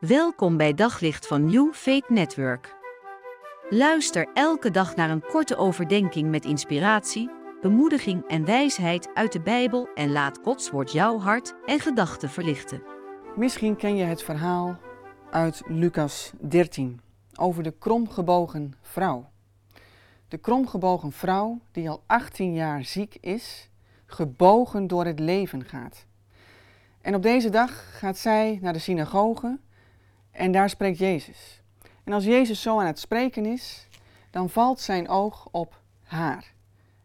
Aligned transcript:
Welkom 0.00 0.56
bij 0.56 0.74
Daglicht 0.74 1.26
van 1.26 1.44
New 1.44 1.72
Faith 1.72 2.08
Network. 2.08 2.76
Luister 3.70 4.28
elke 4.34 4.70
dag 4.70 4.96
naar 4.96 5.10
een 5.10 5.22
korte 5.22 5.56
overdenking 5.56 6.30
met 6.30 6.44
inspiratie, 6.44 7.30
bemoediging 7.60 8.26
en 8.28 8.44
wijsheid 8.44 9.14
uit 9.14 9.32
de 9.32 9.40
Bijbel 9.40 9.88
en 9.94 10.12
laat 10.12 10.38
Gods 10.42 10.70
woord 10.70 10.92
jouw 10.92 11.18
hart 11.18 11.54
en 11.66 11.80
gedachten 11.80 12.30
verlichten. 12.30 12.82
Misschien 13.36 13.76
ken 13.76 13.96
je 13.96 14.04
het 14.04 14.22
verhaal 14.22 14.78
uit 15.30 15.62
Lucas 15.66 16.32
13 16.40 17.00
over 17.38 17.62
de 17.62 17.74
kromgebogen 17.78 18.72
vrouw. 18.82 19.30
De 20.28 20.38
kromgebogen 20.38 21.12
vrouw 21.12 21.60
die 21.70 21.90
al 21.90 22.02
18 22.06 22.54
jaar 22.54 22.84
ziek 22.84 23.16
is, 23.20 23.70
gebogen 24.06 24.86
door 24.86 25.04
het 25.04 25.18
leven 25.18 25.64
gaat. 25.64 26.06
En 27.00 27.14
op 27.14 27.22
deze 27.22 27.50
dag 27.50 27.98
gaat 27.98 28.18
zij 28.18 28.58
naar 28.62 28.72
de 28.72 28.78
synagoge 28.78 29.58
en 30.30 30.52
daar 30.52 30.70
spreekt 30.70 30.98
Jezus. 30.98 31.62
En 32.04 32.12
als 32.12 32.24
Jezus 32.24 32.62
zo 32.62 32.80
aan 32.80 32.86
het 32.86 32.98
spreken 32.98 33.46
is, 33.46 33.88
dan 34.30 34.50
valt 34.50 34.80
zijn 34.80 35.08
oog 35.08 35.48
op 35.50 35.80
haar. 36.02 36.52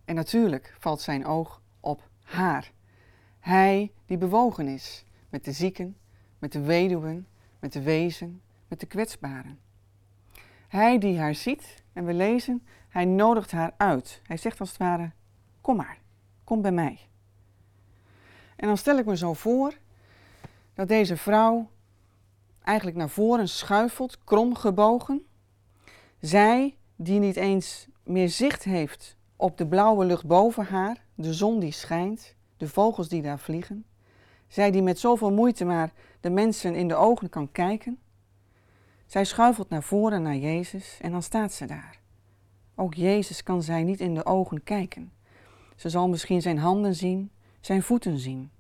En 0.06 0.16
natuurlijk 0.16 0.76
valt 0.80 1.02
zijn 1.02 1.26
oog 1.26 1.62
op 1.80 2.10
haar. 2.24 2.72
Hij 3.40 3.92
die 4.06 4.18
bewogen 4.18 4.68
is 4.68 5.06
met 5.30 5.46
de 5.46 5.52
zieken, 5.52 5.98
met 6.40 6.52
de 6.52 6.62
weduwen, 6.62 7.28
met 7.60 7.74
de 7.74 7.82
wezen, 7.82 8.42
met 8.68 8.80
de 8.80 8.86
kwetsbaren. 8.86 9.60
Hij 10.68 10.98
die 10.98 11.20
haar 11.20 11.36
ziet, 11.36 11.84
en 11.94 12.06
we 12.06 12.14
lezen, 12.14 12.68
hij 12.90 13.06
nodigt 13.06 13.52
haar 13.52 13.74
uit. 13.78 14.22
Hij 14.24 14.38
zegt 14.38 14.60
als 14.60 14.70
het 14.70 14.78
ware, 14.78 15.12
kom 15.62 15.76
maar, 15.76 15.98
kom 16.44 16.62
bij 16.62 16.72
mij. 16.72 17.00
En 18.56 18.68
dan 18.68 18.78
stel 18.78 18.98
ik 18.98 19.06
me 19.06 19.18
zo 19.18 19.34
voor 19.34 19.78
dat 20.74 20.88
deze 20.88 21.18
vrouw 21.18 21.70
eigenlijk 22.66 22.98
naar 22.98 23.10
voren 23.10 23.50
schuifelt, 23.50 24.24
kromgebogen. 24.24 25.26
Zij, 26.20 26.78
die 26.96 27.20
niet 27.20 27.36
eens 27.36 27.88
meer 28.04 28.30
zicht 28.30 28.64
heeft 28.64 29.18
op 29.36 29.58
de 29.58 29.68
blauwe 29.68 30.06
lucht 30.06 30.26
boven 30.26 30.66
haar, 30.66 31.04
de 31.16 31.34
zon 31.34 31.60
die 31.60 31.72
schijnt, 31.72 32.36
de 32.58 32.68
vogels 32.68 33.10
die 33.10 33.22
daar 33.22 33.40
vliegen. 33.40 33.86
Zij 34.48 34.72
die 34.72 34.82
met 34.82 35.00
zoveel 35.00 35.32
moeite 35.32 35.66
maar 35.66 35.94
de 36.20 36.30
mensen 36.30 36.76
in 36.76 36.88
de 36.88 36.96
ogen 36.96 37.30
kan 37.30 37.52
kijken. 37.52 38.00
Zij 39.06 39.26
schuifelt 39.26 39.70
naar 39.70 39.84
voren 39.84 40.22
naar 40.22 40.36
Jezus 40.36 40.98
en 41.02 41.12
dan 41.12 41.24
staat 41.24 41.54
ze 41.54 41.66
daar. 41.66 42.00
Ook 42.76 42.94
Jezus 42.94 43.44
kan 43.44 43.64
zij 43.64 43.84
niet 43.84 44.00
in 44.00 44.14
de 44.14 44.26
ogen 44.26 44.64
kijken. 44.64 45.12
Ze 45.76 45.90
zal 45.90 46.10
misschien 46.10 46.42
zijn 46.42 46.58
handen 46.58 46.96
zien, 46.96 47.32
zijn 47.60 47.84
voeten 47.84 48.20
zien. 48.20 48.52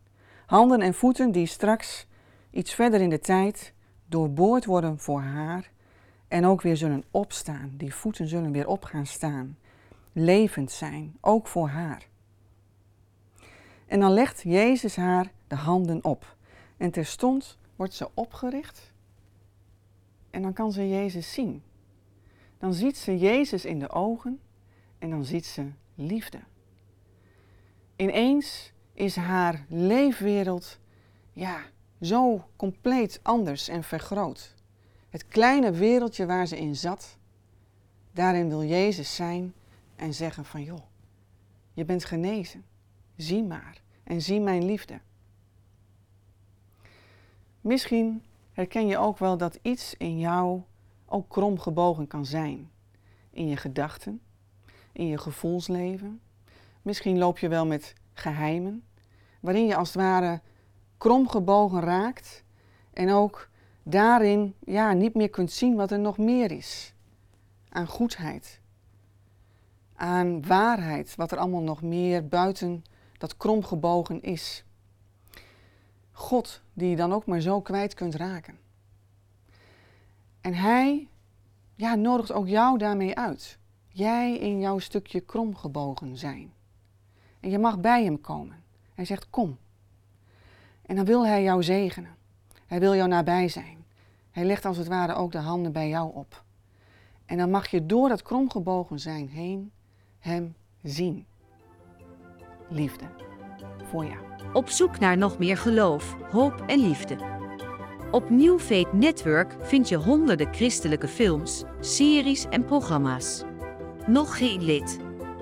Handen 0.45 0.81
en 0.81 0.94
voeten 0.94 1.31
die 1.31 1.45
straks 1.45 2.08
iets 2.52 2.73
verder 2.73 3.02
in 3.02 3.09
de 3.09 3.19
tijd 3.19 3.73
doorboord 4.06 4.66
worden 4.66 5.00
voor 5.00 5.22
haar 5.22 5.72
en 6.28 6.45
ook 6.45 6.61
weer 6.61 6.78
zullen 6.78 7.03
opstaan. 7.11 7.73
Die 7.78 7.94
voeten 7.94 8.28
zullen 8.28 8.52
weer 8.52 8.67
op 8.67 8.84
gaan 8.84 9.06
staan. 9.06 9.58
Levend 10.12 10.72
zijn, 10.72 11.17
ook 11.22 11.47
voor 11.47 11.67
haar. 11.67 12.08
En 13.86 14.00
dan 14.00 14.12
legt 14.12 14.42
Jezus 14.42 14.95
haar 14.95 15.31
de 15.47 15.56
handen 15.56 16.03
op. 16.03 16.36
En 16.78 16.92
terstond 16.92 17.58
wordt 17.75 17.94
ze 17.94 18.09
opgericht 18.14 18.94
en 20.30 20.42
dan 20.42 20.53
kan 20.53 20.72
ze 20.72 20.90
Jezus 20.90 21.34
zien. 21.34 21.64
Dan 22.58 22.73
ziet 22.73 22.97
ze 22.97 23.17
Jezus 23.17 23.66
in 23.66 23.80
de 23.80 23.90
ogen 23.90 24.40
en 25.00 25.09
dan 25.09 25.25
ziet 25.25 25.45
ze 25.45 25.72
liefde. 25.95 26.40
Ineens 27.95 28.73
is 28.94 29.16
haar 29.16 29.66
leefwereld 29.69 30.80
ja, 31.34 31.62
zo 32.01 32.45
compleet 32.55 33.19
anders 33.23 33.67
en 33.67 33.83
vergroot. 33.83 34.55
Het 35.09 35.27
kleine 35.27 35.71
wereldje 35.71 36.25
waar 36.25 36.47
ze 36.47 36.57
in 36.57 36.75
zat, 36.75 37.17
daarin 38.11 38.49
wil 38.49 38.63
Jezus 38.63 39.15
zijn 39.15 39.53
en 39.95 40.13
zeggen 40.13 40.45
van 40.45 40.63
joh, 40.63 40.85
je 41.73 41.85
bent 41.85 42.05
genezen. 42.05 42.66
Zie 43.16 43.44
maar 43.44 43.81
en 44.03 44.22
zie 44.22 44.39
mijn 44.39 44.66
liefde. 44.66 45.00
Misschien 47.61 48.23
herken 48.51 48.88
je 48.88 48.97
ook 48.97 49.17
wel 49.17 49.38
dat 49.38 49.59
iets 49.61 49.95
in 49.97 50.19
jou 50.19 50.61
ook 51.05 51.29
kromgebogen 51.29 52.07
kan 52.07 52.25
zijn. 52.25 52.72
In 53.29 53.47
je 53.47 53.57
gedachten, 53.57 54.22
in 54.91 55.07
je 55.07 55.17
gevoelsleven. 55.17 56.22
Misschien 56.81 57.17
loop 57.17 57.39
je 57.39 57.47
wel 57.47 57.66
met 57.66 57.94
geheimen, 58.13 58.84
waarin 59.39 59.66
je 59.66 59.75
als 59.75 59.88
het 59.88 59.97
ware 59.97 60.41
kromgebogen 60.97 61.81
raakt 61.81 62.44
en 62.94 63.11
ook 63.11 63.50
daarin 63.83 64.56
ja, 64.66 64.94
niet 64.94 65.16
meer 65.16 65.29
kunt 65.29 65.51
zien 65.51 65.75
wat 65.75 65.91
er 65.91 66.00
nog 66.00 66.17
meer 66.17 66.51
is. 66.51 66.94
Aan 67.69 67.88
goedheid, 67.88 68.59
aan 69.95 70.47
waarheid, 70.47 71.16
wat 71.16 71.31
er 71.31 71.38
allemaal 71.38 71.61
nog 71.61 71.81
meer 71.81 72.28
buiten 72.28 72.84
dat 73.17 73.38
kromgebogen 73.38 74.22
is. 74.22 74.63
God 76.11 76.61
die 76.73 76.89
je 76.89 76.95
dan 76.95 77.13
ook 77.13 77.25
maar 77.25 77.41
zo 77.41 77.61
kwijt 77.61 77.94
kunt 77.94 78.16
raken. 78.16 78.57
En 80.41 80.53
Hij 80.53 81.07
ja, 81.75 81.95
nodigt 81.95 82.31
ook 82.31 82.47
jou 82.47 82.78
daarmee 82.78 83.16
uit. 83.16 83.59
Jij 83.88 84.38
in 84.38 84.59
jouw 84.59 84.79
stukje 84.79 85.19
kromgebogen 85.19 86.17
zijn. 86.17 86.53
En 87.39 87.50
je 87.50 87.59
mag 87.59 87.79
bij 87.79 88.03
Hem 88.03 88.22
komen. 88.22 88.63
Hij 88.94 89.05
zegt: 89.05 89.29
Kom. 89.29 89.57
En 90.85 90.96
dan 90.96 91.06
wil 91.06 91.25
Hij 91.25 91.44
jou 91.44 91.63
zegenen. 91.63 92.16
Hij 92.66 92.79
wil 92.79 92.96
jou 92.96 93.09
nabij 93.09 93.47
zijn. 93.47 93.85
Hij 94.31 94.46
legt 94.46 94.66
als 94.66 94.78
het 94.78 94.88
ware 94.88 95.13
ook 95.13 95.31
de 95.31 95.38
handen 95.38 95.72
bij 95.72 95.90
jou 95.90 96.12
op. 96.13 96.44
En 97.25 97.38
dan 97.38 97.50
mag 97.50 97.68
je 97.68 97.85
door 97.85 98.09
dat 98.09 98.22
kromgebogen 98.22 99.00
zijn 99.00 99.29
heen 99.29 99.72
Hem 100.19 100.56
zien. 100.84 101.25
Liefde 102.69 103.06
voor 103.84 104.06
jou. 104.06 104.18
Op 104.53 104.69
zoek 104.69 105.00
naar 105.00 105.18
nog 105.18 105.38
meer 105.38 105.57
geloof, 105.57 106.16
hoop 106.31 106.63
en 106.68 106.79
liefde. 106.79 107.17
Op 108.12 108.29
New 108.29 108.59
Faith 108.59 108.94
Network 108.94 109.56
vind 109.62 109.90
je 109.90 109.96
honderden 109.96 110.53
christelijke 110.53 111.07
films, 111.07 111.63
series 111.79 112.46
en 112.50 112.66
programma's. 112.66 113.44
Nog 114.07 114.38
geen 114.38 114.63
lid? 114.63 114.97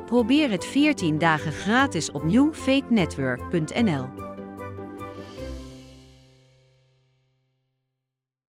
Probeer 0.06 0.52
het 0.52 0.66
14 0.66 1.18
dagen 1.18 1.52
gratis 1.52 2.12
op 2.12 2.24
newfaithnetwork.nl. 2.24 4.33